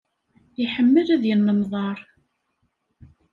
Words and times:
Iḥemmel 0.63 1.07
ad 1.15 1.23
yennemḍar. 1.27 1.99